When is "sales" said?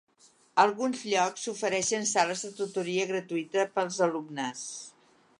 2.11-2.41